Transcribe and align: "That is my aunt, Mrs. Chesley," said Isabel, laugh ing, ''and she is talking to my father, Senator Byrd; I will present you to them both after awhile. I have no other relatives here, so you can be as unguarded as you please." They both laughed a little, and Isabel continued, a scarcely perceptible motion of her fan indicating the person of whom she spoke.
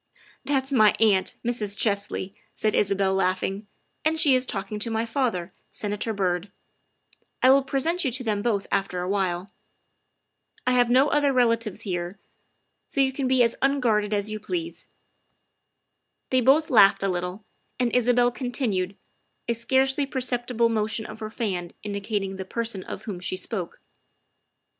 "That 0.45 0.63
is 0.63 0.73
my 0.73 0.95
aunt, 0.99 1.35
Mrs. 1.45 1.77
Chesley," 1.77 2.33
said 2.55 2.73
Isabel, 2.73 3.13
laugh 3.13 3.43
ing, 3.43 3.67
''and 4.03 4.19
she 4.19 4.33
is 4.33 4.47
talking 4.47 4.79
to 4.79 4.89
my 4.89 5.05
father, 5.05 5.53
Senator 5.69 6.11
Byrd; 6.11 6.51
I 7.43 7.51
will 7.51 7.61
present 7.61 8.03
you 8.03 8.09
to 8.13 8.23
them 8.23 8.41
both 8.41 8.65
after 8.71 9.01
awhile. 9.01 9.51
I 10.65 10.71
have 10.71 10.89
no 10.89 11.09
other 11.09 11.31
relatives 11.31 11.81
here, 11.81 12.17
so 12.87 12.99
you 12.99 13.11
can 13.13 13.27
be 13.27 13.43
as 13.43 13.55
unguarded 13.61 14.11
as 14.11 14.31
you 14.31 14.39
please." 14.39 14.87
They 16.31 16.41
both 16.41 16.71
laughed 16.71 17.03
a 17.03 17.07
little, 17.07 17.45
and 17.79 17.95
Isabel 17.95 18.31
continued, 18.31 18.95
a 19.47 19.53
scarcely 19.53 20.07
perceptible 20.07 20.67
motion 20.67 21.05
of 21.05 21.19
her 21.19 21.29
fan 21.29 21.69
indicating 21.83 22.37
the 22.37 22.43
person 22.45 22.83
of 22.85 23.03
whom 23.03 23.19
she 23.19 23.35
spoke. 23.35 23.79